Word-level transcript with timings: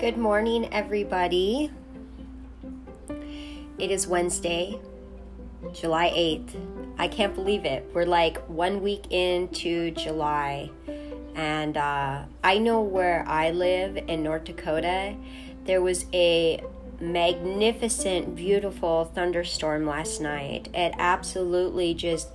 Good 0.00 0.16
morning, 0.16 0.66
everybody. 0.72 1.70
It 3.76 3.90
is 3.90 4.06
Wednesday, 4.06 4.80
July 5.74 6.08
8th. 6.16 6.54
I 6.96 7.06
can't 7.06 7.34
believe 7.34 7.66
it. 7.66 7.86
We're 7.92 8.06
like 8.06 8.38
one 8.48 8.80
week 8.80 9.12
into 9.12 9.90
July. 9.90 10.70
And 11.34 11.76
uh, 11.76 12.22
I 12.42 12.56
know 12.56 12.80
where 12.80 13.26
I 13.28 13.50
live 13.50 13.98
in 13.98 14.22
North 14.22 14.44
Dakota, 14.44 15.16
there 15.66 15.82
was 15.82 16.06
a 16.14 16.64
magnificent, 16.98 18.34
beautiful 18.34 19.04
thunderstorm 19.04 19.84
last 19.84 20.18
night. 20.22 20.70
It 20.72 20.94
absolutely 20.96 21.92
just 21.92 22.28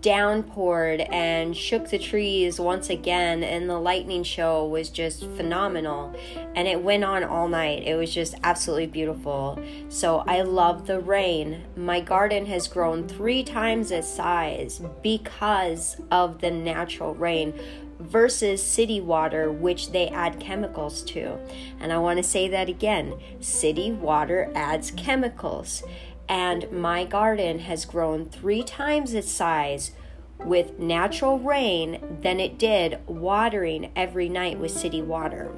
downpoured 0.00 1.06
and 1.12 1.56
shook 1.56 1.88
the 1.90 1.98
trees 1.98 2.58
once 2.58 2.90
again 2.90 3.42
and 3.44 3.70
the 3.70 3.78
lightning 3.78 4.22
show 4.22 4.66
was 4.66 4.90
just 4.90 5.20
phenomenal. 5.36 6.14
And 6.54 6.66
it 6.66 6.82
went 6.82 7.04
on 7.04 7.24
all 7.24 7.48
night. 7.48 7.84
It 7.84 7.94
was 7.94 8.12
just 8.12 8.34
absolutely 8.42 8.86
beautiful. 8.86 9.62
So 9.88 10.24
i 10.26 10.42
love 10.42 10.86
the 10.86 11.00
rain. 11.00 11.64
My 11.76 12.00
garden 12.00 12.46
has 12.46 12.68
grown 12.68 13.06
three 13.08 13.42
times 13.42 13.90
its 13.90 14.08
size 14.08 14.80
because 15.02 16.00
of 16.10 16.40
the 16.40 16.50
natural 16.50 17.14
rain 17.14 17.54
versus 17.98 18.62
city 18.62 19.00
water, 19.00 19.50
which 19.50 19.92
they 19.92 20.08
add 20.08 20.38
chemicals 20.38 21.02
to. 21.02 21.38
And 21.80 21.92
I 21.92 21.98
want 21.98 22.18
to 22.18 22.22
say 22.22 22.48
that 22.48 22.68
again 22.68 23.14
city 23.40 23.92
water 23.92 24.50
adds 24.54 24.90
chemicals 24.90 25.82
and 26.28 26.70
my 26.72 27.04
garden 27.04 27.60
has 27.60 27.84
grown 27.84 28.28
three 28.28 28.62
times 28.62 29.14
its 29.14 29.30
size 29.30 29.92
with 30.38 30.78
natural 30.78 31.38
rain 31.38 32.18
than 32.22 32.40
it 32.40 32.58
did 32.58 32.98
watering 33.06 33.90
every 33.96 34.28
night 34.28 34.58
with 34.58 34.70
city 34.70 35.02
water. 35.02 35.54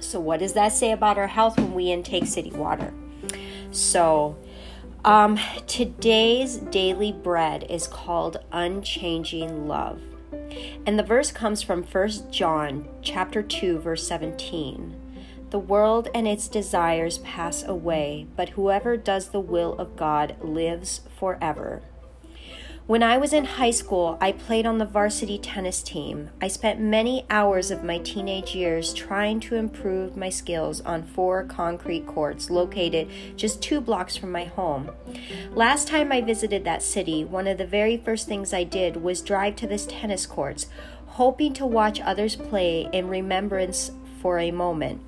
So, 0.00 0.18
what 0.20 0.40
does 0.40 0.54
that 0.54 0.72
say 0.72 0.92
about 0.92 1.18
our 1.18 1.28
health 1.28 1.56
when 1.56 1.74
we 1.74 1.90
intake 1.90 2.26
city 2.26 2.50
water? 2.50 2.92
So, 3.70 4.36
um, 5.04 5.38
today's 5.66 6.56
daily 6.56 7.12
bread 7.12 7.64
is 7.68 7.86
called 7.86 8.38
unchanging 8.52 9.68
love. 9.68 10.00
And 10.86 10.98
the 10.98 11.02
verse 11.02 11.32
comes 11.32 11.62
from 11.62 11.82
1 11.82 12.30
John 12.30 12.88
chapter 13.02 13.42
2 13.42 13.78
verse 13.78 14.06
17. 14.06 15.01
The 15.52 15.58
world 15.58 16.08
and 16.14 16.26
its 16.26 16.48
desires 16.48 17.18
pass 17.18 17.62
away, 17.62 18.26
but 18.36 18.48
whoever 18.50 18.96
does 18.96 19.28
the 19.28 19.40
will 19.40 19.74
of 19.74 19.96
God 19.96 20.34
lives 20.40 21.02
forever. 21.18 21.82
When 22.86 23.02
I 23.02 23.18
was 23.18 23.34
in 23.34 23.44
high 23.44 23.72
school, 23.72 24.16
I 24.18 24.32
played 24.32 24.64
on 24.64 24.78
the 24.78 24.86
varsity 24.86 25.36
tennis 25.36 25.82
team. 25.82 26.30
I 26.40 26.48
spent 26.48 26.80
many 26.80 27.26
hours 27.28 27.70
of 27.70 27.84
my 27.84 27.98
teenage 27.98 28.54
years 28.54 28.94
trying 28.94 29.40
to 29.40 29.56
improve 29.56 30.16
my 30.16 30.30
skills 30.30 30.80
on 30.80 31.02
four 31.02 31.44
concrete 31.44 32.06
courts 32.06 32.48
located 32.48 33.10
just 33.36 33.60
two 33.60 33.82
blocks 33.82 34.16
from 34.16 34.32
my 34.32 34.44
home. 34.44 34.90
Last 35.52 35.86
time 35.86 36.12
I 36.12 36.22
visited 36.22 36.64
that 36.64 36.82
city, 36.82 37.26
one 37.26 37.46
of 37.46 37.58
the 37.58 37.66
very 37.66 37.98
first 37.98 38.26
things 38.26 38.54
I 38.54 38.64
did 38.64 38.96
was 38.96 39.20
drive 39.20 39.56
to 39.56 39.66
this 39.66 39.84
tennis 39.84 40.24
courts, 40.24 40.68
hoping 41.08 41.52
to 41.52 41.66
watch 41.66 42.00
others 42.00 42.36
play 42.36 42.88
in 42.90 43.06
remembrance 43.08 43.90
for 44.22 44.38
a 44.38 44.50
moment. 44.50 45.02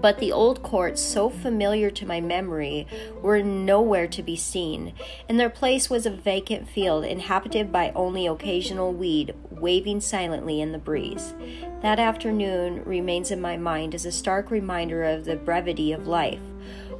But 0.00 0.18
the 0.18 0.32
old 0.32 0.62
courts, 0.62 1.00
so 1.00 1.30
familiar 1.30 1.88
to 1.88 2.04
my 2.04 2.20
memory, 2.20 2.88
were 3.22 3.42
nowhere 3.42 4.08
to 4.08 4.22
be 4.22 4.34
seen. 4.34 4.92
and 5.28 5.38
their 5.38 5.50
place 5.50 5.88
was 5.88 6.04
a 6.04 6.10
vacant 6.10 6.68
field 6.68 7.04
inhabited 7.04 7.70
by 7.70 7.92
only 7.94 8.26
occasional 8.26 8.92
weed 8.92 9.34
waving 9.50 10.00
silently 10.00 10.60
in 10.60 10.72
the 10.72 10.78
breeze. 10.78 11.34
That 11.82 11.98
afternoon 11.98 12.84
remains 12.84 13.30
in 13.30 13.40
my 13.40 13.56
mind 13.56 13.94
as 13.94 14.04
a 14.04 14.12
stark 14.12 14.50
reminder 14.50 15.04
of 15.04 15.24
the 15.24 15.36
brevity 15.36 15.92
of 15.92 16.08
life. 16.08 16.40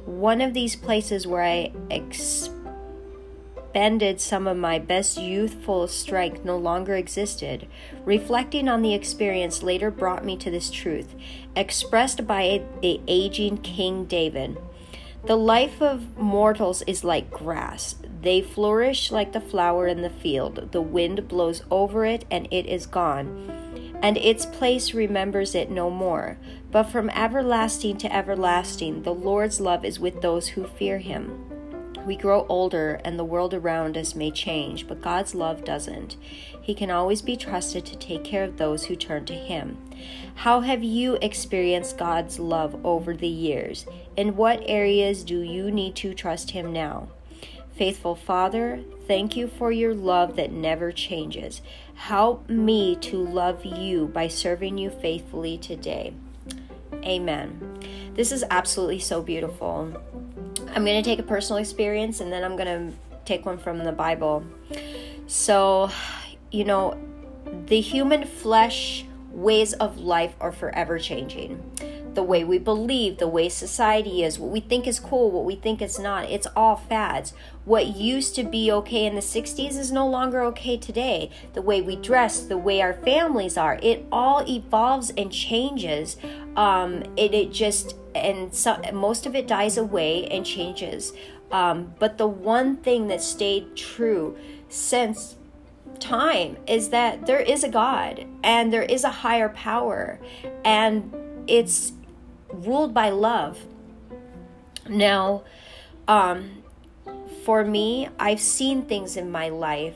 One 0.05 0.39
of 0.39 0.53
these 0.53 0.75
places 0.75 1.27
where 1.27 1.43
I 1.43 1.73
experienced 1.89 2.54
some 4.21 4.47
of 4.47 4.55
my 4.55 4.79
best 4.79 5.17
youthful 5.17 5.87
strength 5.89 6.45
no 6.45 6.57
longer 6.57 6.95
existed. 6.95 7.67
Reflecting 8.05 8.69
on 8.69 8.81
the 8.81 8.93
experience 8.93 9.63
later 9.63 9.91
brought 9.91 10.23
me 10.23 10.37
to 10.37 10.49
this 10.49 10.69
truth, 10.69 11.13
expressed 11.57 12.25
by 12.25 12.61
the 12.81 13.01
aging 13.05 13.57
King 13.57 14.05
David. 14.05 14.57
The 15.25 15.35
life 15.35 15.81
of 15.81 16.17
mortals 16.17 16.83
is 16.83 17.03
like 17.03 17.29
grass. 17.29 17.95
They 18.21 18.41
flourish 18.41 19.11
like 19.11 19.33
the 19.33 19.41
flower 19.41 19.87
in 19.87 20.03
the 20.03 20.09
field. 20.09 20.71
The 20.71 20.81
wind 20.81 21.27
blows 21.27 21.61
over 21.69 22.05
it, 22.05 22.23
and 22.31 22.47
it 22.51 22.67
is 22.67 22.85
gone, 22.85 23.51
and 24.01 24.17
its 24.17 24.45
place 24.45 24.93
remembers 24.93 25.53
it 25.53 25.69
no 25.69 25.89
more. 25.89 26.37
But 26.71 26.83
from 26.83 27.09
everlasting 27.09 27.97
to 27.97 28.15
everlasting, 28.15 29.03
the 29.03 29.13
Lord's 29.13 29.59
love 29.59 29.83
is 29.83 29.99
with 29.99 30.21
those 30.21 30.49
who 30.49 30.65
fear 30.65 30.99
him. 30.99 31.54
We 32.05 32.15
grow 32.15 32.45
older 32.47 33.01
and 33.03 33.17
the 33.17 33.23
world 33.23 33.53
around 33.53 33.97
us 33.97 34.13
may 34.13 34.29
change, 34.29 34.87
but 34.87 35.01
God's 35.01 35.33
love 35.33 35.65
doesn't. 35.65 36.17
He 36.61 36.75
can 36.75 36.91
always 36.91 37.23
be 37.23 37.35
trusted 37.35 37.85
to 37.87 37.97
take 37.97 38.23
care 38.23 38.43
of 38.43 38.57
those 38.57 38.85
who 38.85 38.95
turn 38.95 39.25
to 39.25 39.33
Him. 39.33 39.77
How 40.35 40.61
have 40.61 40.83
you 40.83 41.17
experienced 41.21 41.97
God's 41.97 42.37
love 42.37 42.79
over 42.85 43.15
the 43.15 43.27
years? 43.27 43.87
In 44.15 44.35
what 44.35 44.61
areas 44.67 45.23
do 45.23 45.41
you 45.41 45.71
need 45.71 45.95
to 45.97 46.13
trust 46.13 46.51
Him 46.51 46.71
now? 46.71 47.07
Faithful 47.75 48.15
Father, 48.15 48.81
thank 49.07 49.35
you 49.35 49.47
for 49.47 49.71
your 49.71 49.93
love 49.93 50.35
that 50.35 50.51
never 50.51 50.91
changes. 50.91 51.61
Help 51.95 52.47
me 52.47 52.95
to 52.97 53.17
love 53.17 53.65
you 53.65 54.07
by 54.07 54.27
serving 54.27 54.77
you 54.77 54.89
faithfully 54.89 55.57
today. 55.57 56.13
Amen. 57.03 57.79
This 58.13 58.31
is 58.31 58.45
absolutely 58.49 58.99
so 58.99 59.21
beautiful. 59.21 60.01
I'm 60.75 60.83
going 60.83 61.01
to 61.01 61.09
take 61.09 61.19
a 61.19 61.23
personal 61.23 61.59
experience 61.59 62.19
and 62.19 62.29
then 62.31 62.43
I'm 62.43 62.57
going 62.57 62.91
to 62.91 62.97
take 63.23 63.45
one 63.45 63.57
from 63.57 63.85
the 63.85 63.93
Bible. 63.93 64.43
So, 65.25 65.89
you 66.51 66.65
know, 66.65 66.99
the 67.67 67.79
human 67.79 68.25
flesh 68.25 69.05
ways 69.31 69.71
of 69.73 69.99
life 69.99 70.35
are 70.41 70.51
forever 70.51 70.99
changing. 70.99 71.61
The 72.13 72.23
way 72.23 72.43
we 72.43 72.57
believe, 72.59 73.17
the 73.17 73.27
way 73.27 73.47
society 73.47 74.23
is, 74.23 74.37
what 74.37 74.51
we 74.51 74.59
think 74.59 74.85
is 74.85 74.99
cool, 74.99 75.31
what 75.31 75.45
we 75.45 75.55
think 75.55 75.81
is 75.81 75.97
not, 75.97 76.25
it's 76.29 76.47
all 76.57 76.75
fads. 76.75 77.33
What 77.63 77.87
used 77.87 78.35
to 78.35 78.43
be 78.43 78.69
okay 78.71 79.05
in 79.05 79.15
the 79.15 79.21
60s 79.21 79.77
is 79.77 79.93
no 79.93 80.07
longer 80.07 80.41
okay 80.43 80.77
today. 80.77 81.31
The 81.53 81.61
way 81.61 81.81
we 81.81 81.95
dress, 81.95 82.41
the 82.41 82.57
way 82.57 82.81
our 82.81 82.93
families 82.93 83.57
are, 83.57 83.79
it 83.81 84.05
all 84.11 84.45
evolves 84.49 85.11
and 85.17 85.31
changes. 85.31 86.17
Um, 86.57 87.03
it, 87.17 87.33
it 87.33 87.51
just 87.51 87.95
and 88.15 88.53
so, 88.53 88.81
most 88.93 89.25
of 89.25 89.35
it 89.35 89.47
dies 89.47 89.77
away 89.77 90.25
and 90.27 90.45
changes. 90.45 91.13
Um, 91.51 91.93
but 91.99 92.17
the 92.17 92.27
one 92.27 92.77
thing 92.77 93.07
that 93.07 93.21
stayed 93.21 93.75
true 93.75 94.37
since 94.69 95.35
time 95.99 96.57
is 96.67 96.89
that 96.89 97.25
there 97.25 97.39
is 97.39 97.63
a 97.63 97.69
God 97.69 98.25
and 98.43 98.73
there 98.73 98.83
is 98.83 99.03
a 99.03 99.09
higher 99.09 99.49
power, 99.49 100.19
and 100.63 101.13
it's 101.47 101.93
ruled 102.51 102.93
by 102.93 103.09
love. 103.09 103.59
Now, 104.87 105.43
um, 106.07 106.63
for 107.43 107.63
me, 107.63 108.09
I've 108.19 108.39
seen 108.39 108.83
things 108.83 109.17
in 109.17 109.31
my 109.31 109.49
life 109.49 109.95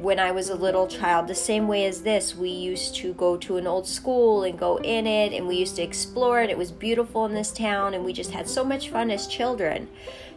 when 0.00 0.18
I 0.18 0.30
was 0.30 0.48
a 0.48 0.54
little 0.54 0.86
child, 0.86 1.28
the 1.28 1.34
same 1.34 1.68
way 1.68 1.84
as 1.84 2.00
this, 2.00 2.34
we 2.34 2.48
used 2.48 2.94
to 2.96 3.12
go 3.12 3.36
to 3.36 3.58
an 3.58 3.66
old 3.66 3.86
school 3.86 4.44
and 4.44 4.58
go 4.58 4.78
in 4.78 5.06
it, 5.06 5.34
and 5.34 5.46
we 5.46 5.56
used 5.56 5.76
to 5.76 5.82
explore 5.82 6.40
it. 6.40 6.48
It 6.48 6.56
was 6.56 6.72
beautiful 6.72 7.26
in 7.26 7.34
this 7.34 7.52
town, 7.52 7.92
and 7.92 8.02
we 8.02 8.14
just 8.14 8.30
had 8.30 8.48
so 8.48 8.64
much 8.64 8.88
fun 8.88 9.10
as 9.10 9.26
children. 9.26 9.88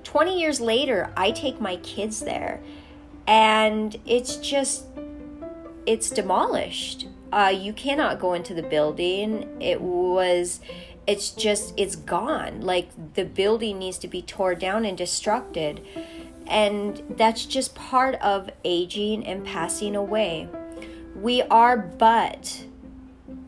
20 0.03 0.37
years 0.37 0.59
later, 0.59 1.13
I 1.15 1.31
take 1.31 1.61
my 1.61 1.77
kids 1.77 2.19
there, 2.19 2.61
and 3.25 3.95
it's 4.05 4.35
just, 4.35 4.83
it's 5.85 6.09
demolished. 6.09 7.07
Uh, 7.31 7.53
you 7.55 7.71
cannot 7.71 8.19
go 8.19 8.33
into 8.33 8.53
the 8.53 8.63
building. 8.63 9.47
It 9.61 9.79
was, 9.79 10.59
it's 11.07 11.31
just, 11.31 11.73
it's 11.77 11.95
gone. 11.95 12.59
Like 12.59 12.89
the 13.13 13.23
building 13.23 13.79
needs 13.79 13.97
to 13.99 14.09
be 14.09 14.21
torn 14.21 14.59
down 14.59 14.83
and 14.83 14.97
destructed 14.97 15.79
and 16.53 17.01
that's 17.17 17.45
just 17.47 17.73
part 17.73 18.13
of 18.21 18.47
aging 18.63 19.25
and 19.25 19.43
passing 19.43 19.95
away. 19.95 20.47
We 21.15 21.41
are 21.41 21.75
but 21.77 22.65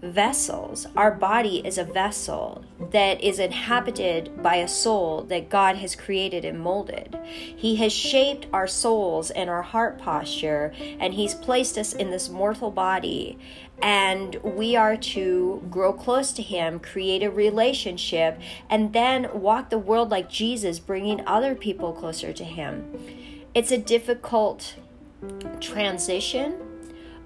vessels. 0.01 0.87
Our 0.95 1.11
body 1.11 1.65
is 1.65 1.77
a 1.77 1.83
vessel 1.83 2.63
that 2.91 3.21
is 3.21 3.39
inhabited 3.39 4.41
by 4.41 4.57
a 4.57 4.67
soul 4.67 5.23
that 5.23 5.49
God 5.49 5.77
has 5.77 5.95
created 5.95 6.45
and 6.45 6.59
molded. 6.59 7.17
He 7.25 7.77
has 7.77 7.91
shaped 7.91 8.47
our 8.53 8.67
souls 8.67 9.31
and 9.31 9.49
our 9.49 9.61
heart 9.61 9.97
posture, 9.97 10.73
and 10.99 11.13
He's 11.13 11.33
placed 11.33 11.77
us 11.77 11.93
in 11.93 12.11
this 12.11 12.29
mortal 12.29 12.71
body. 12.71 13.37
And 13.81 14.35
we 14.43 14.75
are 14.75 14.95
to 14.95 15.65
grow 15.69 15.91
close 15.91 16.31
to 16.33 16.41
Him, 16.41 16.79
create 16.79 17.23
a 17.23 17.31
relationship, 17.31 18.39
and 18.69 18.93
then 18.93 19.27
walk 19.33 19.69
the 19.69 19.77
world 19.77 20.11
like 20.11 20.29
Jesus, 20.29 20.79
bringing 20.79 21.25
other 21.27 21.55
people 21.55 21.91
closer 21.93 22.31
to 22.31 22.43
Him. 22.43 22.99
It's 23.53 23.71
a 23.71 23.77
difficult 23.77 24.75
transition 25.59 26.64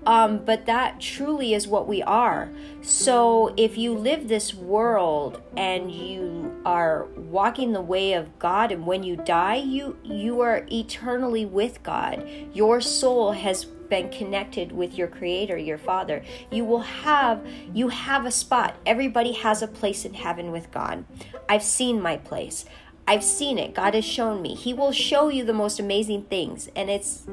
Um, 0.10 0.44
but 0.44 0.66
that 0.66 1.00
truly 1.00 1.54
is 1.54 1.68
what 1.68 1.88
we 1.88 2.02
are. 2.02 2.50
So 2.82 3.54
if 3.58 3.78
you 3.78 3.94
live 3.94 4.28
this 4.28 4.56
world 4.56 5.40
and 5.56 5.92
you 5.92 6.60
are 6.66 7.06
walking 7.16 7.74
the 7.74 7.82
way 7.82 8.14
of 8.14 8.40
God, 8.40 8.72
and 8.72 8.88
when 8.88 9.04
you 9.04 9.18
die, 9.18 9.58
you 9.58 10.00
you 10.04 10.42
are 10.42 10.66
eternally 10.72 11.46
with 11.46 11.84
God. 11.84 12.28
Your 12.54 12.82
soul 12.82 13.34
has 13.34 13.66
been 13.66 14.10
connected 14.10 14.72
with 14.72 14.94
your 14.94 15.08
creator 15.08 15.58
your 15.58 15.80
father 15.80 16.24
you 16.52 16.64
will 16.64 16.82
have 16.82 17.44
you 17.74 17.88
have 17.88 18.24
a 18.24 18.30
spot 18.30 18.76
everybody 18.86 19.32
has 19.32 19.64
a 19.64 19.68
place 19.68 20.06
in 20.06 20.14
heaven 20.14 20.52
with 20.52 20.70
god 20.70 21.04
i've 21.50 21.64
seen 21.64 22.00
my 22.00 22.16
place 22.16 22.66
I've 23.10 23.24
seen 23.24 23.58
it. 23.58 23.74
God 23.74 23.96
has 23.96 24.06
shown 24.06 24.40
me. 24.40 24.54
He 24.54 24.72
will 24.72 24.92
show 24.92 25.30
you 25.30 25.44
the 25.44 25.52
most 25.52 25.80
amazing 25.80 26.26
things 26.26 26.70
and 26.76 26.92
it's 26.92 27.26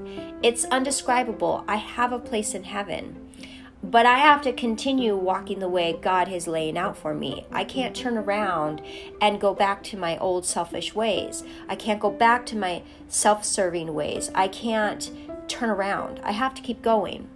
it's 0.42 0.64
undescribable. 0.64 1.64
I 1.68 1.76
have 1.76 2.12
a 2.12 2.18
place 2.18 2.54
in 2.54 2.64
heaven. 2.64 3.22
But 3.82 4.06
I 4.06 4.16
have 4.16 4.40
to 4.42 4.54
continue 4.54 5.14
walking 5.18 5.58
the 5.58 5.68
way 5.68 5.98
God 6.00 6.28
has 6.28 6.48
laid 6.48 6.78
out 6.78 6.96
for 6.96 7.12
me. 7.12 7.44
I 7.52 7.64
can't 7.64 7.94
turn 7.94 8.16
around 8.16 8.80
and 9.20 9.38
go 9.38 9.52
back 9.52 9.82
to 9.84 9.98
my 9.98 10.16
old 10.16 10.46
selfish 10.46 10.94
ways. 10.94 11.44
I 11.68 11.76
can't 11.76 12.00
go 12.00 12.10
back 12.10 12.46
to 12.46 12.56
my 12.56 12.82
self-serving 13.08 13.92
ways. 13.92 14.30
I 14.34 14.48
can't 14.48 15.10
turn 15.46 15.68
around. 15.68 16.20
I 16.24 16.32
have 16.32 16.54
to 16.54 16.62
keep 16.62 16.80
going. 16.80 17.28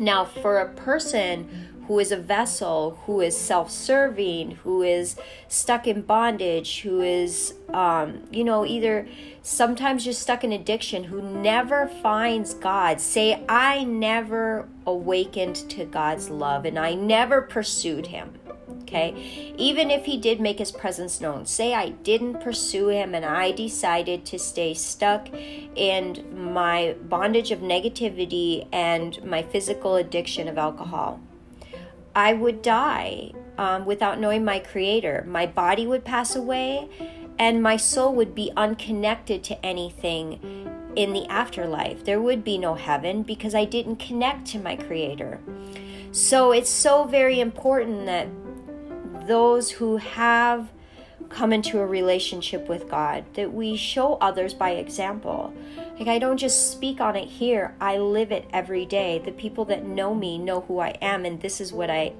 Now, 0.00 0.24
for 0.24 0.58
a 0.58 0.68
person 0.68 1.68
who 1.86 1.98
is 1.98 2.12
a 2.12 2.16
vessel, 2.16 3.00
who 3.06 3.20
is 3.20 3.36
self 3.36 3.70
serving, 3.70 4.52
who 4.56 4.82
is 4.82 5.16
stuck 5.48 5.86
in 5.86 6.02
bondage, 6.02 6.80
who 6.80 7.00
is, 7.00 7.54
um, 7.70 8.22
you 8.30 8.44
know, 8.44 8.64
either 8.64 9.06
sometimes 9.42 10.04
just 10.04 10.22
stuck 10.22 10.44
in 10.44 10.52
addiction, 10.52 11.04
who 11.04 11.20
never 11.20 11.88
finds 11.88 12.54
God. 12.54 13.00
Say, 13.00 13.44
I 13.48 13.84
never 13.84 14.68
awakened 14.86 15.56
to 15.70 15.84
God's 15.84 16.30
love 16.30 16.64
and 16.64 16.78
I 16.78 16.94
never 16.94 17.42
pursued 17.42 18.06
Him. 18.06 18.34
Okay, 18.82 19.54
even 19.56 19.90
if 19.90 20.04
He 20.04 20.18
did 20.18 20.40
make 20.40 20.58
His 20.58 20.70
presence 20.70 21.20
known, 21.20 21.46
say, 21.46 21.74
I 21.74 21.90
didn't 21.90 22.40
pursue 22.40 22.88
Him 22.88 23.14
and 23.14 23.24
I 23.24 23.50
decided 23.50 24.24
to 24.26 24.38
stay 24.38 24.74
stuck 24.74 25.28
in 25.32 26.52
my 26.52 26.94
bondage 27.08 27.50
of 27.50 27.60
negativity 27.60 28.68
and 28.72 29.22
my 29.24 29.42
physical 29.42 29.96
addiction 29.96 30.46
of 30.46 30.58
alcohol 30.58 31.20
I 32.14 32.32
would 32.34 32.62
die 32.62 33.32
um, 33.58 33.84
without 33.84 34.20
knowing 34.20 34.44
my 34.44 34.58
Creator. 34.58 35.24
My 35.26 35.46
body 35.46 35.86
would 35.86 36.04
pass 36.04 36.36
away, 36.36 36.88
and 37.38 37.62
my 37.62 37.76
soul 37.76 38.14
would 38.14 38.34
be 38.34 38.52
unconnected 38.56 39.42
to 39.44 39.66
anything 39.66 40.68
in 40.96 41.12
the 41.12 41.26
afterlife. 41.28 42.04
There 42.04 42.20
would 42.20 42.44
be 42.44 42.58
no 42.58 42.74
heaven 42.74 43.22
because 43.22 43.54
I 43.54 43.64
didn't 43.64 43.96
connect 43.96 44.46
to 44.48 44.58
my 44.58 44.76
Creator. 44.76 45.40
So 46.12 46.52
it's 46.52 46.70
so 46.70 47.04
very 47.04 47.40
important 47.40 48.06
that 48.06 48.28
those 49.26 49.70
who 49.70 49.96
have 49.96 50.70
come 51.32 51.52
into 51.52 51.80
a 51.80 51.86
relationship 51.86 52.68
with 52.68 52.88
God, 52.88 53.24
that 53.34 53.52
we 53.52 53.76
show 53.76 54.14
others 54.14 54.54
by 54.54 54.70
example. 54.70 55.52
Like, 55.98 56.08
I 56.08 56.18
don't 56.18 56.36
just 56.36 56.70
speak 56.72 57.00
on 57.00 57.16
it 57.16 57.28
here, 57.28 57.74
I 57.80 57.98
live 57.98 58.32
it 58.32 58.46
every 58.52 58.86
day. 58.86 59.18
The 59.18 59.32
people 59.32 59.64
that 59.66 59.84
know 59.84 60.14
me 60.14 60.38
know 60.38 60.62
who 60.62 60.78
I 60.78 60.96
am, 61.00 61.24
and 61.24 61.40
this 61.40 61.60
is 61.60 61.72
what 61.72 61.90
I, 61.90 62.12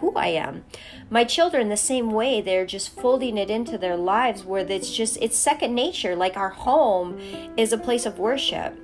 who 0.00 0.14
I 0.14 0.28
am. 0.28 0.64
My 1.10 1.24
children, 1.24 1.68
the 1.68 1.76
same 1.76 2.10
way, 2.10 2.40
they're 2.40 2.66
just 2.66 2.90
folding 2.90 3.38
it 3.38 3.50
into 3.50 3.78
their 3.78 3.96
lives 3.96 4.44
where 4.44 4.66
it's 4.66 4.94
just, 4.94 5.18
it's 5.20 5.36
second 5.36 5.74
nature. 5.74 6.16
Like, 6.16 6.36
our 6.36 6.50
home 6.50 7.18
is 7.56 7.72
a 7.72 7.78
place 7.78 8.06
of 8.06 8.18
worship 8.18 8.78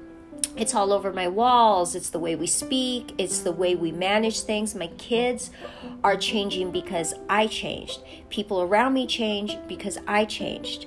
it's 0.57 0.75
all 0.75 0.93
over 0.93 1.13
my 1.13 1.29
walls. 1.29 1.95
It's 1.95 2.11
the 2.11 2.19
way 2.19 2.37
we 2.37 2.47
speak. 2.47 3.15
It's 3.19 3.41
the 3.41 3.53
way 3.53 3.75
we 3.75 3.93
manage 3.93 4.41
things. 4.41 4.75
My 4.75 4.89
kids 4.99 5.51
are 6.03 6.17
changing 6.17 6.71
because 6.71 7.15
I 7.29 7.47
changed. 7.47 8.01
People 8.31 8.63
around 8.63 8.95
me 8.95 9.07
change 9.07 9.59
because 9.69 9.99
I 10.07 10.25
changed. 10.25 10.87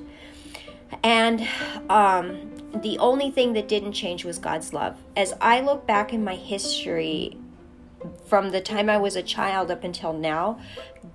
And 1.04 1.48
um, 1.90 2.52
the 2.82 2.98
only 3.00 3.32
thing 3.32 3.54
that 3.54 3.68
didn't 3.68 3.94
change 3.94 4.26
was 4.26 4.40
God's 4.40 4.74
love. 4.74 4.98
As 5.16 5.34
I 5.42 5.62
look 5.62 5.86
back 5.86 6.14
in 6.14 6.24
my 6.24 6.36
history, 6.36 7.38
from 8.28 8.52
the 8.52 8.62
time 8.62 8.90
I 8.90 8.98
was 8.98 9.16
a 9.16 9.24
child 9.24 9.72
up 9.72 9.84
until 9.84 10.12
now, 10.12 10.60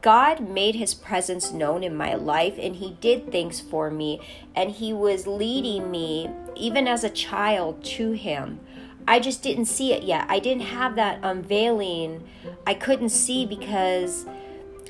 God 0.01 0.41
made 0.41 0.75
his 0.75 0.95
presence 0.95 1.53
known 1.53 1.85
in 1.85 1.95
my 1.95 2.15
life 2.15 2.55
and 2.59 2.77
he 2.77 2.97
did 3.01 3.31
things 3.31 3.61
for 3.61 3.91
me 3.91 4.21
and 4.57 4.71
he 4.71 4.93
was 4.93 5.27
leading 5.27 5.91
me 5.91 6.31
even 6.57 6.89
as 6.89 7.05
a 7.05 7.11
child 7.11 7.85
to 7.85 8.13
him. 8.13 8.61
I 9.07 9.21
just 9.21 9.43
didn't 9.43 9.67
see 9.67 9.93
it 9.93 10.05
yet. 10.05 10.27
I 10.29 10.39
didn't 10.39 10.63
have 10.63 10.95
that 10.97 11.19
unveiling. 11.23 12.25
I 12.67 12.75
couldn't 12.75 13.11
see 13.11 13.45
because 13.45 14.25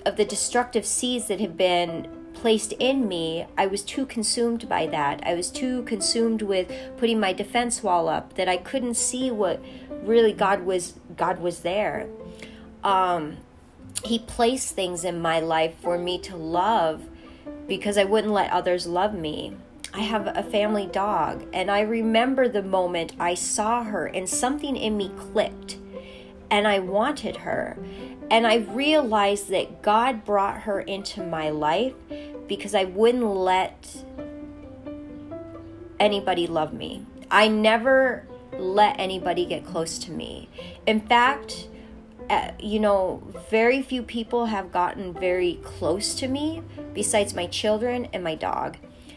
of 0.07 0.17
the 0.17 0.25
destructive 0.25 0.87
seeds 0.87 1.29
that 1.29 1.41
have 1.41 1.57
been 1.57 2.09
placed 2.35 2.73
in 2.73 3.09
me. 3.09 3.47
I 3.57 3.67
was 3.67 3.83
too 3.83 4.07
consumed 4.07 4.69
by 4.69 4.87
that. 4.89 5.23
I 5.27 5.35
was 5.35 5.51
too 5.51 5.83
consumed 5.85 6.43
with 6.43 6.71
putting 6.97 7.21
my 7.21 7.33
defense 7.33 7.83
wall 7.83 8.09
up 8.09 8.35
that 8.35 8.49
I 8.49 8.57
couldn't 8.57 8.95
see 8.95 9.31
what 9.31 9.63
really 10.03 10.33
God 10.33 10.65
was 10.65 10.95
God 11.17 11.41
was 11.41 11.61
there. 11.61 12.09
Um, 12.85 13.39
he 14.05 14.19
placed 14.19 14.75
things 14.75 15.05
in 15.05 15.21
my 15.21 15.41
life 15.41 15.75
for 15.81 15.99
me 15.99 16.19
to 16.21 16.37
love 16.37 17.09
because 17.69 17.97
I 17.97 18.05
wouldn't 18.05 18.33
let 18.33 18.51
others 18.51 18.87
love 18.87 19.15
me. 19.15 19.57
I 19.95 20.01
have 20.01 20.27
a 20.27 20.43
family 20.43 20.87
dog, 20.87 21.47
and 21.53 21.71
I 21.71 21.81
remember 21.81 22.49
the 22.49 22.63
moment 22.63 23.13
I 23.21 23.35
saw 23.35 23.85
her 23.85 24.07
and 24.07 24.27
something 24.27 24.75
in 24.75 24.97
me 24.97 25.11
clicked, 25.17 25.77
and 26.51 26.67
I 26.67 26.79
wanted 26.79 27.39
her. 27.39 27.77
And 28.31 28.47
I 28.47 28.57
realized 28.57 29.51
that 29.51 29.83
God 29.83 30.25
brought 30.25 30.63
her 30.63 30.81
into 30.81 31.23
my 31.23 31.51
life 31.51 31.93
because 32.49 32.75
I 32.75 32.85
wouldn't 32.85 33.25
let 33.25 34.03
anybody 36.01 36.47
love 36.47 36.73
me. 36.73 37.05
I 37.31 37.49
never 37.49 38.27
let 38.59 38.99
anybody 38.99 39.45
get 39.45 39.65
close 39.67 39.99
to 39.99 40.11
me. 40.11 40.49
In 40.87 41.01
fact, 41.01 41.69
uh, 42.31 42.53
you 42.59 42.81
know, 42.81 43.23
very 43.51 43.83
few 43.83 44.03
people 44.03 44.47
have 44.47 44.73
gotten 44.73 45.13
very 45.13 45.59
close 45.63 46.15
to 46.15 46.29
me 46.29 46.63
besides 46.95 47.35
my 47.35 47.47
children 47.47 48.09
and 48.13 48.23
my 48.23 48.35
dog. 48.35 48.77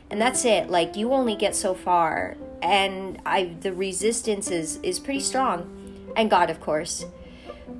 And 0.09 0.21
that's 0.21 0.45
it. 0.45 0.69
Like 0.69 0.95
you 0.95 1.13
only 1.13 1.35
get 1.35 1.55
so 1.55 1.73
far 1.73 2.37
and 2.61 3.21
I 3.25 3.55
the 3.61 3.73
resistance 3.73 4.49
is 4.49 4.77
is 4.77 4.99
pretty 4.99 5.19
strong 5.19 6.13
and 6.15 6.29
God 6.29 6.49
of 6.49 6.59
course. 6.61 7.05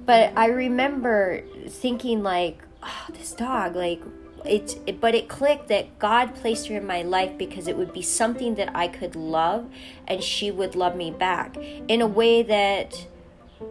But 0.05 0.33
I 0.35 0.47
remember 0.47 1.43
thinking 1.67 2.23
like, 2.23 2.59
oh, 2.83 3.05
this 3.13 3.31
dog 3.31 3.75
like 3.75 4.01
it's 4.47 4.75
it, 4.85 4.99
but 4.99 5.15
it 5.15 5.27
clicked 5.27 5.67
that 5.69 5.99
God 5.99 6.35
placed 6.35 6.67
her 6.67 6.77
in 6.77 6.85
my 6.87 7.01
life 7.01 7.37
because 7.37 7.67
it 7.67 7.77
would 7.77 7.93
be 7.93 8.01
something 8.01 8.55
that 8.55 8.75
I 8.75 8.87
could 8.87 9.15
love 9.15 9.69
and 10.07 10.23
she 10.23 10.51
would 10.51 10.75
love 10.75 10.95
me 10.95 11.11
back 11.11 11.57
in 11.87 12.01
a 12.01 12.07
way 12.07 12.43
that 12.43 13.07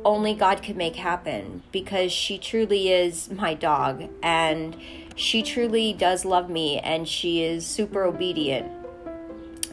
only 0.04 0.34
God 0.34 0.62
could 0.62 0.76
make 0.76 0.96
happen 0.96 1.62
because 1.72 2.10
she 2.12 2.38
truly 2.38 2.90
is 2.90 3.30
my 3.30 3.54
dog 3.54 4.08
and 4.22 4.76
she 5.14 5.42
truly 5.42 5.92
does 5.92 6.24
love 6.24 6.48
me 6.48 6.78
and 6.78 7.08
she 7.08 7.42
is 7.42 7.66
super 7.66 8.04
obedient 8.04 8.70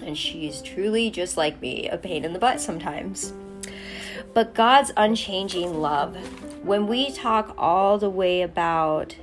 and 0.02 0.18
she's 0.18 0.62
truly 0.62 1.10
just 1.10 1.38
like 1.38 1.62
me, 1.62 1.88
a 1.90 1.98
pain 1.98 2.26
in 2.26 2.34
the 2.34 2.40
butt 2.40 2.60
sometimes. 2.60 3.34
But 4.34 4.54
God's 4.54 4.92
unchanging 4.96 5.82
love, 5.82 6.16
when 6.66 6.88
we 6.88 7.12
talk 7.12 7.54
all 7.58 7.98
the 7.98 8.10
way 8.10 8.42
about 8.42 9.16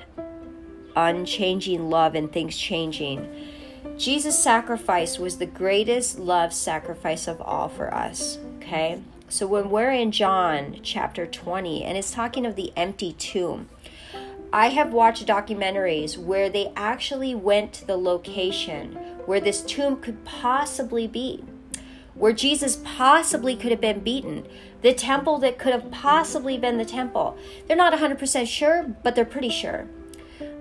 unchanging 0.99 1.88
love 1.88 2.14
and 2.14 2.31
things 2.33 2.57
changing, 2.57 3.28
Jesus' 3.97 4.43
sacrifice 4.43 5.19
was 5.19 5.38
the 5.38 5.47
greatest 5.47 6.19
love 6.19 6.52
sacrifice 6.52 7.28
of 7.28 7.40
all 7.40 7.69
for 7.69 7.95
us. 7.95 8.38
Okay? 8.57 9.00
So 9.28 9.47
when 9.47 9.71
we're 9.71 9.93
in 9.93 10.11
John 10.11 10.81
chapter 10.83 11.26
20 11.26 11.85
and 11.85 11.97
it's 11.97 12.11
talking 12.11 12.45
of 12.45 12.57
the 12.57 12.73
empty 12.76 13.12
tomb, 13.12 13.69
I 14.52 14.69
have 14.69 14.93
watched 14.93 15.26
documentaries 15.26 16.17
where 16.17 16.49
they 16.49 16.73
actually 16.75 17.35
went 17.35 17.75
to 17.75 17.87
the 17.87 17.99
location 17.99 18.95
where 19.26 19.40
this 19.40 19.62
tomb 19.62 20.00
could 20.00 20.25
possibly 20.25 21.07
be, 21.07 21.45
where 22.14 22.33
Jesus 22.33 22.81
possibly 22.83 23.55
could 23.55 23.71
have 23.71 23.81
been 23.81 24.00
beaten, 24.00 24.47
the 24.81 24.95
temple 24.95 25.38
that 25.38 25.59
could 25.59 25.75
have 25.75 25.90
possibly 25.90 26.57
been 26.57 26.78
the 26.78 26.85
temple. 26.85 27.37
They're 27.67 27.76
not 27.76 27.93
100% 27.93 28.47
sure, 28.47 28.95
but 29.02 29.14
they're 29.14 29.26
pretty 29.26 29.50
sure. 29.50 29.87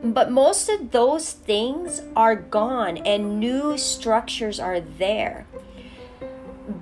But 0.04 0.32
most 0.32 0.70
of 0.70 0.92
those 0.92 1.32
things 1.32 2.02
are 2.16 2.36
gone 2.36 2.98
and 2.98 3.40
new 3.40 3.78
structures 3.78 4.60
are 4.60 4.80
there. 4.80 5.48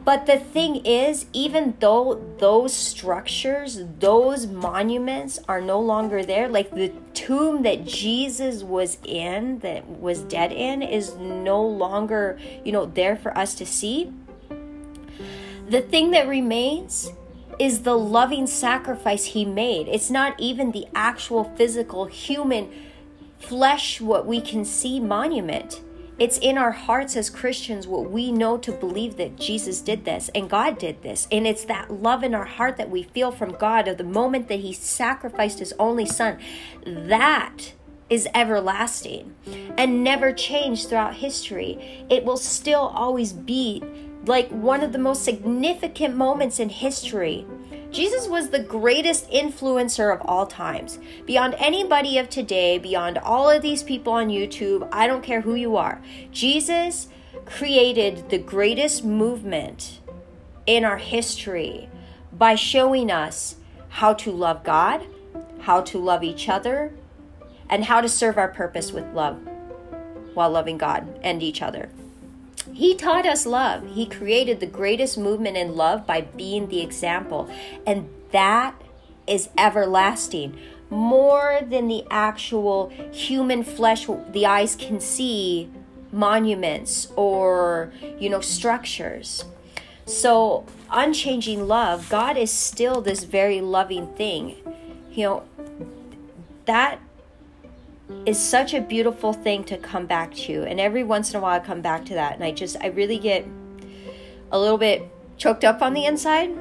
But 0.03 0.25
the 0.25 0.37
thing 0.37 0.77
is, 0.85 1.27
even 1.31 1.75
though 1.79 2.35
those 2.39 2.73
structures, 2.73 3.81
those 3.99 4.47
monuments 4.47 5.39
are 5.47 5.61
no 5.61 5.79
longer 5.79 6.23
there, 6.23 6.47
like 6.49 6.71
the 6.71 6.91
tomb 7.13 7.61
that 7.63 7.85
Jesus 7.85 8.63
was 8.63 8.97
in, 9.03 9.59
that 9.59 9.87
was 9.87 10.21
dead 10.21 10.51
in, 10.51 10.81
is 10.81 11.15
no 11.15 11.61
longer, 11.61 12.39
you 12.63 12.71
know, 12.71 12.85
there 12.85 13.15
for 13.15 13.35
us 13.37 13.53
to 13.55 13.65
see. 13.65 14.11
The 15.69 15.81
thing 15.81 16.11
that 16.11 16.27
remains 16.27 17.11
is 17.59 17.83
the 17.83 17.97
loving 17.97 18.47
sacrifice 18.47 19.25
he 19.25 19.45
made. 19.45 19.87
It's 19.87 20.09
not 20.09 20.39
even 20.39 20.71
the 20.71 20.87
actual 20.95 21.43
physical 21.55 22.05
human 22.05 22.71
flesh, 23.39 24.01
what 24.01 24.25
we 24.25 24.41
can 24.41 24.65
see 24.65 24.99
monument. 24.99 25.81
It's 26.17 26.37
in 26.37 26.57
our 26.57 26.71
hearts 26.71 27.17
as 27.17 27.29
Christians 27.29 27.87
what 27.87 28.09
we 28.09 28.31
know 28.31 28.57
to 28.59 28.71
believe 28.71 29.17
that 29.17 29.35
Jesus 29.35 29.81
did 29.81 30.05
this 30.05 30.29
and 30.33 30.49
God 30.49 30.77
did 30.77 31.01
this. 31.01 31.27
And 31.29 31.45
it's 31.45 31.65
that 31.65 31.91
love 31.91 32.23
in 32.23 32.33
our 32.33 32.45
heart 32.45 32.77
that 32.77 32.89
we 32.89 33.03
feel 33.03 33.31
from 33.31 33.51
God 33.51 33.89
of 33.89 33.97
the 33.97 34.05
moment 34.05 34.47
that 34.47 34.61
He 34.61 34.71
sacrificed 34.71 35.59
His 35.59 35.73
only 35.77 36.05
Son. 36.05 36.39
That 36.85 37.73
is 38.09 38.27
everlasting 38.33 39.35
and 39.77 40.03
never 40.03 40.31
change 40.31 40.87
throughout 40.87 41.15
history. 41.15 42.05
It 42.09 42.23
will 42.23 42.37
still 42.37 42.91
always 42.95 43.33
be 43.33 43.83
like 44.25 44.49
one 44.49 44.81
of 44.81 44.91
the 44.91 44.99
most 44.99 45.23
significant 45.23 46.15
moments 46.15 46.59
in 46.59 46.69
history. 46.69 47.45
Jesus 47.95 48.27
was 48.27 48.49
the 48.49 48.59
greatest 48.59 49.31
influencer 49.31 50.13
of 50.13 50.21
all 50.25 50.45
times. 50.45 50.99
Beyond 51.25 51.55
anybody 51.57 52.17
of 52.17 52.29
today, 52.29 52.77
beyond 52.77 53.17
all 53.17 53.49
of 53.49 53.61
these 53.61 53.83
people 53.83 54.11
on 54.11 54.27
YouTube, 54.27 54.89
I 54.91 55.07
don't 55.07 55.23
care 55.23 55.39
who 55.39 55.55
you 55.55 55.77
are. 55.77 56.01
Jesus 56.29 57.07
created 57.45 58.29
the 58.29 58.37
greatest 58.37 59.05
movement 59.05 60.01
in 60.65 60.83
our 60.83 60.97
history 60.97 61.87
by 62.33 62.55
showing 62.55 63.09
us 63.09 63.55
how 63.87 64.13
to 64.15 64.29
love 64.29 64.65
God, 64.65 65.07
how 65.61 65.79
to 65.83 65.97
love 65.97 66.21
each 66.21 66.49
other, 66.49 66.91
and 67.69 67.85
how 67.85 68.01
to 68.01 68.09
serve 68.09 68.37
our 68.37 68.49
purpose 68.49 68.91
with 68.91 69.05
love 69.13 69.39
while 70.33 70.49
loving 70.49 70.77
God 70.77 71.17
and 71.23 71.41
each 71.41 71.61
other. 71.61 71.89
He 72.73 72.95
taught 72.95 73.25
us 73.25 73.45
love. 73.45 73.87
He 73.87 74.05
created 74.05 74.59
the 74.59 74.65
greatest 74.65 75.17
movement 75.17 75.57
in 75.57 75.75
love 75.75 76.05
by 76.05 76.21
being 76.21 76.67
the 76.67 76.81
example. 76.81 77.49
And 77.85 78.09
that 78.31 78.81
is 79.27 79.49
everlasting. 79.57 80.57
More 80.89 81.59
than 81.67 81.87
the 81.87 82.03
actual 82.09 82.89
human 83.11 83.63
flesh 83.63 84.07
the 84.31 84.45
eyes 84.45 84.75
can 84.75 84.99
see 84.99 85.69
monuments 86.11 87.11
or, 87.15 87.91
you 88.19 88.29
know, 88.29 88.41
structures. 88.41 89.45
So, 90.05 90.65
unchanging 90.91 91.67
love, 91.67 92.09
God 92.09 92.37
is 92.37 92.51
still 92.51 93.01
this 93.01 93.23
very 93.23 93.61
loving 93.61 94.07
thing. 94.13 94.55
You 95.11 95.23
know, 95.23 95.43
that 96.65 96.99
is 98.25 98.39
such 98.39 98.73
a 98.73 98.81
beautiful 98.81 99.33
thing 99.33 99.63
to 99.65 99.77
come 99.77 100.05
back 100.05 100.33
to. 100.33 100.63
And 100.63 100.79
every 100.79 101.03
once 101.03 101.31
in 101.31 101.37
a 101.37 101.41
while, 101.41 101.59
I 101.59 101.63
come 101.63 101.81
back 101.81 102.05
to 102.05 102.13
that. 102.15 102.35
And 102.35 102.43
I 102.43 102.51
just, 102.51 102.77
I 102.81 102.87
really 102.87 103.17
get 103.17 103.45
a 104.51 104.59
little 104.59 104.77
bit 104.77 105.09
choked 105.37 105.63
up 105.63 105.81
on 105.81 105.93
the 105.93 106.05
inside 106.05 106.55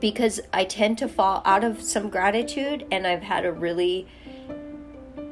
because 0.00 0.40
I 0.52 0.64
tend 0.64 0.98
to 0.98 1.08
fall 1.08 1.42
out 1.44 1.62
of 1.62 1.82
some 1.82 2.08
gratitude 2.08 2.86
and 2.90 3.06
I've 3.06 3.22
had 3.22 3.44
a 3.44 3.52
really 3.52 4.08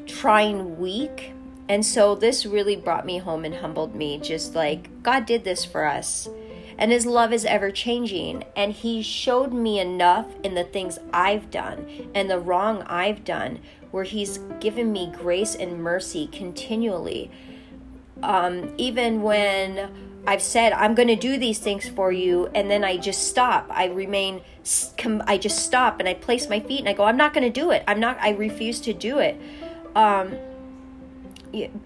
trying 0.06 0.78
week. 0.78 1.32
And 1.68 1.84
so 1.84 2.14
this 2.14 2.44
really 2.44 2.76
brought 2.76 3.06
me 3.06 3.18
home 3.18 3.44
and 3.44 3.54
humbled 3.54 3.94
me. 3.94 4.18
Just 4.18 4.54
like 4.54 5.02
God 5.02 5.26
did 5.26 5.44
this 5.44 5.64
for 5.64 5.86
us. 5.86 6.28
And 6.76 6.90
his 6.90 7.06
love 7.06 7.32
is 7.32 7.44
ever 7.44 7.70
changing. 7.70 8.44
And 8.56 8.72
he 8.72 9.02
showed 9.02 9.52
me 9.52 9.78
enough 9.80 10.26
in 10.42 10.54
the 10.54 10.64
things 10.64 10.98
I've 11.12 11.50
done 11.50 12.10
and 12.14 12.28
the 12.28 12.38
wrong 12.38 12.82
I've 12.82 13.24
done 13.24 13.60
where 13.92 14.04
He's 14.04 14.38
given 14.58 14.92
me 14.92 15.12
grace 15.16 15.54
and 15.54 15.82
mercy 15.82 16.26
continually. 16.26 17.30
Um, 18.22 18.74
even 18.76 19.22
when 19.22 20.12
I've 20.26 20.42
said, 20.42 20.72
I'm 20.72 20.94
going 20.94 21.08
to 21.08 21.16
do 21.16 21.36
these 21.36 21.58
things 21.58 21.88
for 21.88 22.12
you, 22.12 22.48
and 22.54 22.70
then 22.70 22.84
I 22.84 22.96
just 22.96 23.28
stop. 23.28 23.66
I 23.70 23.86
remain, 23.86 24.42
I 25.26 25.38
just 25.38 25.64
stop 25.64 25.98
and 25.98 26.08
I 26.08 26.14
place 26.14 26.48
my 26.48 26.60
feet 26.60 26.80
and 26.80 26.88
I 26.88 26.92
go, 26.92 27.04
I'm 27.04 27.16
not 27.16 27.34
going 27.34 27.44
to 27.44 27.60
do 27.60 27.70
it. 27.70 27.82
I'm 27.88 27.98
not, 27.98 28.18
I 28.20 28.30
refuse 28.30 28.80
to 28.82 28.92
do 28.92 29.18
it. 29.18 29.36
Um, 29.96 30.36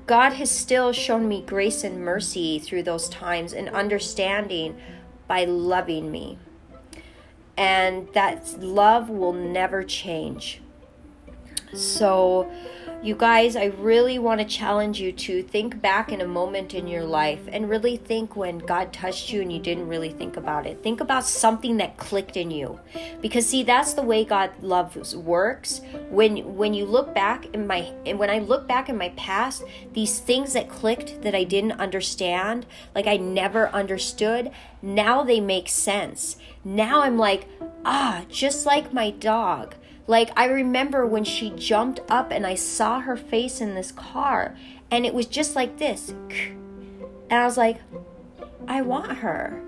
God 0.06 0.34
has 0.34 0.50
still 0.50 0.92
shown 0.92 1.26
me 1.28 1.42
grace 1.42 1.82
and 1.82 2.00
mercy 2.00 2.58
through 2.58 2.84
those 2.84 3.08
times 3.08 3.52
and 3.52 3.68
understanding 3.70 4.76
by 5.26 5.44
loving 5.44 6.10
me. 6.10 6.38
And 7.56 8.08
that 8.12 8.58
love 8.60 9.08
will 9.08 9.32
never 9.32 9.82
change. 9.82 10.60
So, 11.76 12.50
you 13.02 13.14
guys, 13.14 13.54
I 13.54 13.66
really 13.66 14.18
want 14.18 14.40
to 14.40 14.46
challenge 14.46 14.98
you 14.98 15.12
to 15.12 15.42
think 15.42 15.80
back 15.82 16.10
in 16.10 16.22
a 16.22 16.26
moment 16.26 16.74
in 16.74 16.88
your 16.88 17.04
life 17.04 17.46
and 17.52 17.68
really 17.68 17.98
think 17.98 18.34
when 18.34 18.58
God 18.58 18.92
touched 18.92 19.30
you 19.30 19.42
and 19.42 19.52
you 19.52 19.60
didn't 19.60 19.86
really 19.86 20.10
think 20.10 20.38
about 20.38 20.66
it. 20.66 20.82
Think 20.82 21.02
about 21.02 21.24
something 21.24 21.76
that 21.76 21.98
clicked 21.98 22.38
in 22.38 22.50
you. 22.50 22.80
Because 23.20 23.46
see, 23.46 23.62
that's 23.62 23.92
the 23.92 24.02
way 24.02 24.24
God 24.24 24.50
loves 24.62 25.14
works. 25.14 25.82
When 26.08 26.56
when 26.56 26.72
you 26.72 26.86
look 26.86 27.14
back 27.14 27.54
in 27.54 27.66
my 27.66 27.92
and 28.06 28.18
when 28.18 28.30
I 28.30 28.38
look 28.38 28.66
back 28.66 28.88
in 28.88 28.96
my 28.96 29.10
past, 29.10 29.62
these 29.92 30.18
things 30.18 30.54
that 30.54 30.70
clicked 30.70 31.20
that 31.20 31.34
I 31.34 31.44
didn't 31.44 31.72
understand, 31.72 32.64
like 32.94 33.06
I 33.06 33.18
never 33.18 33.68
understood, 33.68 34.50
now 34.80 35.22
they 35.22 35.38
make 35.38 35.68
sense. 35.68 36.36
Now 36.64 37.02
I'm 37.02 37.18
like, 37.18 37.46
ah, 37.84 38.24
just 38.30 38.64
like 38.64 38.94
my 38.94 39.10
dog 39.10 39.74
like, 40.06 40.30
I 40.36 40.46
remember 40.46 41.06
when 41.06 41.24
she 41.24 41.50
jumped 41.50 42.00
up 42.08 42.30
and 42.30 42.46
I 42.46 42.54
saw 42.54 43.00
her 43.00 43.16
face 43.16 43.60
in 43.60 43.74
this 43.74 43.92
car, 43.92 44.56
and 44.90 45.04
it 45.04 45.14
was 45.14 45.26
just 45.26 45.56
like 45.56 45.78
this. 45.78 46.10
And 46.10 47.32
I 47.32 47.44
was 47.44 47.56
like, 47.56 47.78
I 48.68 48.82
want 48.82 49.18
her. 49.18 49.62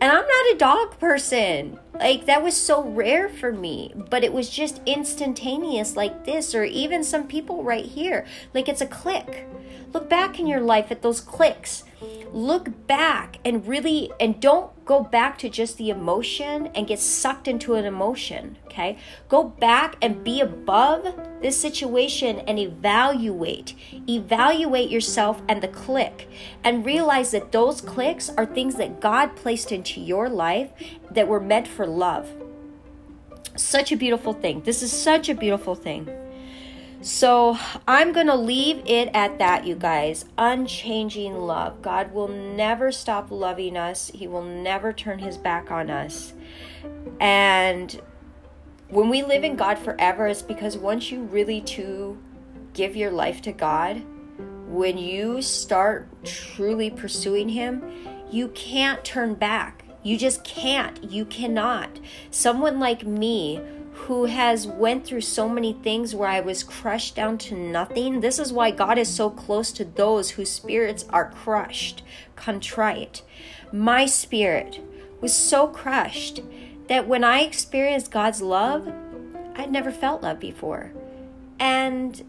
And 0.00 0.12
I'm 0.12 0.26
not 0.26 0.54
a 0.54 0.58
dog 0.58 0.98
person. 0.98 1.78
Like, 1.94 2.26
that 2.26 2.42
was 2.42 2.56
so 2.56 2.82
rare 2.82 3.28
for 3.28 3.52
me, 3.52 3.94
but 4.10 4.22
it 4.22 4.32
was 4.32 4.50
just 4.50 4.80
instantaneous, 4.84 5.96
like 5.96 6.24
this, 6.24 6.54
or 6.54 6.64
even 6.64 7.02
some 7.02 7.26
people 7.26 7.62
right 7.64 7.86
here. 7.86 8.26
Like, 8.52 8.68
it's 8.68 8.80
a 8.80 8.86
click. 8.86 9.48
Look 9.92 10.10
back 10.10 10.38
in 10.38 10.46
your 10.46 10.60
life 10.60 10.90
at 10.90 11.02
those 11.02 11.20
clicks. 11.20 11.84
Look 12.32 12.86
back 12.86 13.38
and 13.44 13.66
really, 13.66 14.10
and 14.18 14.40
don't 14.40 14.73
go 14.84 15.02
back 15.02 15.38
to 15.38 15.48
just 15.48 15.78
the 15.78 15.90
emotion 15.90 16.66
and 16.74 16.86
get 16.86 16.98
sucked 16.98 17.48
into 17.48 17.74
an 17.74 17.84
emotion, 17.84 18.58
okay? 18.66 18.98
Go 19.28 19.44
back 19.44 19.96
and 20.02 20.22
be 20.22 20.40
above 20.40 21.18
this 21.40 21.58
situation 21.58 22.40
and 22.40 22.58
evaluate. 22.58 23.74
Evaluate 24.08 24.90
yourself 24.90 25.40
and 25.48 25.62
the 25.62 25.68
click 25.68 26.28
and 26.62 26.84
realize 26.84 27.30
that 27.30 27.52
those 27.52 27.80
clicks 27.80 28.28
are 28.30 28.46
things 28.46 28.76
that 28.76 29.00
God 29.00 29.36
placed 29.36 29.72
into 29.72 30.00
your 30.00 30.28
life 30.28 30.70
that 31.10 31.28
were 31.28 31.40
meant 31.40 31.68
for 31.68 31.86
love. 31.86 32.30
Such 33.56 33.92
a 33.92 33.96
beautiful 33.96 34.32
thing. 34.32 34.62
This 34.62 34.82
is 34.82 34.92
such 34.92 35.28
a 35.28 35.34
beautiful 35.34 35.74
thing. 35.74 36.08
So 37.04 37.58
I'm 37.86 38.14
going 38.14 38.28
to 38.28 38.34
leave 38.34 38.82
it 38.86 39.10
at 39.12 39.38
that, 39.38 39.66
you 39.66 39.74
guys. 39.74 40.24
Unchanging 40.38 41.34
love. 41.34 41.82
God 41.82 42.14
will 42.14 42.28
never 42.28 42.90
stop 42.90 43.30
loving 43.30 43.76
us, 43.76 44.10
He 44.14 44.26
will 44.26 44.42
never 44.42 44.90
turn 44.90 45.18
His 45.18 45.36
back 45.36 45.70
on 45.70 45.90
us. 45.90 46.32
And 47.20 48.00
when 48.88 49.10
we 49.10 49.22
live 49.22 49.44
in 49.44 49.54
God 49.54 49.78
forever, 49.78 50.26
it's 50.28 50.40
because 50.40 50.78
once 50.78 51.10
you 51.10 51.20
really 51.24 51.60
to 51.60 52.16
give 52.72 52.96
your 52.96 53.10
life 53.10 53.42
to 53.42 53.52
God, 53.52 54.02
when 54.66 54.96
you 54.96 55.42
start 55.42 56.08
truly 56.24 56.88
pursuing 56.88 57.50
Him, 57.50 57.82
you 58.30 58.48
can't 58.48 59.04
turn 59.04 59.34
back. 59.34 59.84
You 60.02 60.16
just 60.16 60.42
can't. 60.42 61.04
You 61.04 61.26
cannot. 61.26 62.00
Someone 62.30 62.80
like 62.80 63.06
me 63.06 63.60
who 63.94 64.26
has 64.26 64.66
went 64.66 65.06
through 65.06 65.20
so 65.20 65.48
many 65.48 65.72
things 65.72 66.14
where 66.14 66.28
I 66.28 66.40
was 66.40 66.62
crushed 66.62 67.14
down 67.14 67.38
to 67.38 67.54
nothing. 67.54 68.20
This 68.20 68.38
is 68.38 68.52
why 68.52 68.70
God 68.70 68.98
is 68.98 69.08
so 69.08 69.30
close 69.30 69.72
to 69.72 69.84
those 69.84 70.30
whose 70.30 70.50
spirits 70.50 71.06
are 71.10 71.30
crushed, 71.30 72.02
contrite. 72.36 73.22
My 73.72 74.04
spirit 74.04 74.80
was 75.20 75.32
so 75.34 75.68
crushed 75.68 76.40
that 76.88 77.08
when 77.08 77.24
I 77.24 77.40
experienced 77.40 78.10
God's 78.10 78.42
love, 78.42 78.92
I'd 79.56 79.72
never 79.72 79.90
felt 79.90 80.22
love 80.22 80.40
before. 80.40 80.92
And 81.58 82.22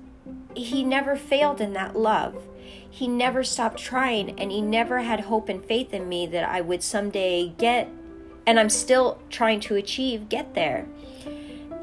he 0.55 0.84
never 0.84 1.15
failed 1.15 1.60
in 1.60 1.74
that 1.74 1.95
love. 1.95 2.41
He 2.89 3.07
never 3.07 3.43
stopped 3.43 3.79
trying 3.79 4.39
and 4.39 4.51
he 4.51 4.62
never 4.62 5.00
had 5.00 5.22
hope 5.22 5.50
and 5.50 5.65
faith 5.65 5.93
in 5.93 6.07
me 6.07 6.27
that 6.27 6.48
I 6.48 6.62
would 6.62 6.84
someday 6.84 7.50
get 7.50 7.89
and 8.48 8.60
I'm 8.60 8.69
still 8.69 9.19
trying 9.29 9.60
to 9.62 9.75
achieve 9.75 10.29
get 10.29 10.53
there. 10.53 10.86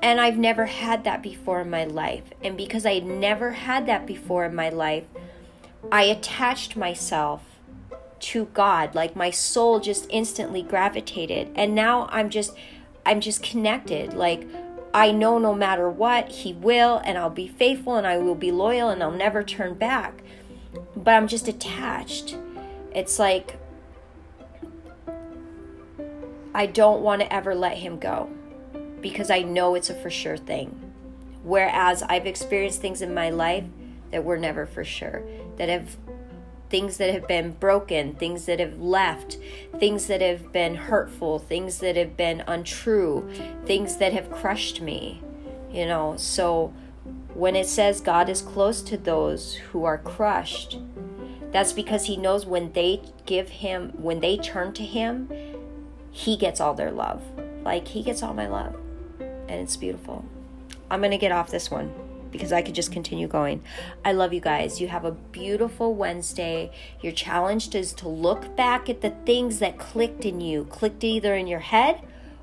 And 0.03 0.21
I've 0.21 0.37
never 0.37 0.67
had 0.67 1.05
that 1.05 1.23
before 1.23 1.61
in 1.61 1.71
my 1.71 1.85
life. 1.85 2.25
And 2.43 2.57
because 2.57 2.85
I 2.85 2.95
had 2.95 3.07
never 3.07 3.53
had 3.53 3.87
that 3.87 4.05
before 4.05 4.45
in 4.45 4.55
my 4.55 4.69
life, 4.69 5.05
I 5.93 6.03
attached 6.03 6.77
myself 6.77 7.43
to 8.19 8.47
God. 8.47 8.97
Like 8.97 9.15
my 9.15 9.31
soul 9.31 9.79
just 9.79 10.07
instantly 10.11 10.63
gravitated. 10.63 11.53
And 11.55 11.75
now 11.75 12.09
I'm 12.11 12.31
just 12.31 12.53
I'm 13.07 13.21
just 13.21 13.45
connected. 13.45 14.13
Like 14.13 14.45
I 14.93 15.13
know 15.13 15.39
no 15.39 15.55
matter 15.55 15.89
what, 15.89 16.31
he 16.31 16.53
will 16.53 17.01
and 17.05 17.17
I'll 17.17 17.31
be 17.31 17.47
faithful 17.47 17.95
and 17.95 18.07
I 18.07 18.19
will 18.19 18.35
be 18.35 18.51
loyal 18.51 18.89
and 18.89 19.03
I'll 19.05 19.13
never 19.13 19.45
turn 19.45 19.75
back. 19.75 20.23
But 20.97 21.15
I'm 21.15 21.29
just 21.29 21.47
attached. 21.47 22.37
It's 22.93 23.21
like 23.21 23.57
I 26.53 26.67
don't 26.67 27.03
want 27.03 27.23
to 27.23 27.33
ever 27.33 27.55
let 27.55 27.79
him 27.79 28.01
go 28.01 28.29
because 29.03 29.31
I 29.31 29.43
know 29.43 29.75
it's 29.75 29.91
a 29.91 29.95
for 29.95 30.11
sure 30.11 30.37
thing. 30.37 30.93
Whereas 31.43 32.03
I've 32.05 32.27
experienced 32.27 32.81
things 32.81 33.03
in 33.03 33.13
my 33.13 33.31
life 33.31 33.65
that 34.13 34.25
were 34.25 34.39
never 34.39 34.65
for 34.65 34.85
sure, 34.85 35.23
that 35.57 35.69
have 35.69 35.97
things 36.71 36.97
that 36.97 37.13
have 37.13 37.29
been 37.29 37.53
broken, 37.53 38.15
things 38.15 38.47
that 38.47 38.59
have 38.59 38.79
left, 38.81 39.37
things 39.79 40.07
that 40.07 40.23
have 40.23 40.53
been 40.53 40.75
hurtful, 40.75 41.39
things 41.39 41.79
that 41.79 41.97
have 41.97 42.17
been 42.17 42.43
untrue, 42.47 43.29
things 43.67 43.97
that 43.97 44.13
have 44.13 44.31
crushed 44.31 44.81
me. 44.81 45.21
You 45.71 45.87
know, 45.87 46.15
so 46.17 46.73
when 47.35 47.57
it 47.57 47.67
says 47.67 48.01
God 48.01 48.29
is 48.29 48.41
close 48.41 48.83
to 48.83 48.97
those 48.97 49.55
who 49.55 49.85
are 49.85 49.99
crushed, 49.99 50.79
that's 51.51 51.73
because 51.73 52.07
he 52.07 52.17
knows 52.17 52.47
when 52.47 52.73
they 52.73 53.03
give 53.27 53.49
him, 53.49 53.91
when 53.97 54.21
they 54.21 54.39
turn 54.39 54.73
to 54.75 54.85
him, 54.85 55.29
he 56.11 56.37
gets 56.37 56.61
all 56.61 56.75
their 56.75 56.91
love. 56.91 57.23
Like 57.65 57.89
he 57.89 58.03
gets 58.03 58.23
all 58.23 58.35
my 58.35 58.47
love. 58.47 58.77
And 59.49 59.61
it's 59.61 59.77
beautiful. 59.77 60.25
I'm 60.91 61.01
going 61.01 61.11
to 61.11 61.19
get 61.19 61.33
off 61.33 61.51
this 61.51 61.71
one 61.71 61.93
because 62.31 62.53
I 62.53 62.63
could 62.63 62.75
just 62.75 62.91
continue 62.91 63.29
going. 63.29 63.63
I 64.05 64.13
love 64.13 64.33
you 64.33 64.41
guys. 64.41 64.81
You 64.81 64.89
have 64.89 65.05
a 65.05 65.13
beautiful 65.13 65.95
Wednesday. 65.95 66.73
Your 67.01 67.13
challenge 67.13 67.75
is 67.75 67.93
to 67.95 68.09
look 68.09 68.57
back 68.57 68.89
at 68.89 69.03
the 69.03 69.11
things 69.25 69.59
that 69.61 69.79
clicked 69.79 70.25
in 70.25 70.41
you, 70.41 70.65
clicked 70.65 71.05
either 71.05 71.35
in 71.35 71.47
your 71.47 71.61
head 71.61 72.01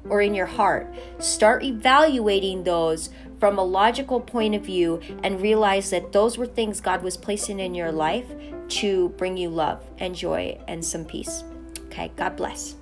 or 0.08 0.22
in 0.22 0.34
your 0.34 0.46
heart. 0.46 0.94
Start 1.18 1.64
evaluating 1.64 2.64
those 2.64 3.10
from 3.40 3.58
a 3.58 3.64
logical 3.64 4.20
point 4.20 4.56
of 4.56 4.62
view 4.62 5.02
and 5.24 5.42
realize 5.42 5.90
that 5.90 6.12
those 6.12 6.38
were 6.38 6.48
things 6.48 6.82
God 6.82 7.02
was 7.02 7.18
placing 7.18 7.60
in 7.60 7.74
your 7.74 7.92
life 7.92 8.28
to 8.70 9.10
bring 9.10 9.38
you 9.38 9.50
love 9.50 9.84
and 9.98 10.16
joy 10.16 10.58
and 10.68 10.84
some 10.84 11.06
peace. 11.06 11.44
Okay, 11.86 12.12
God 12.16 12.36
bless. 12.36 12.76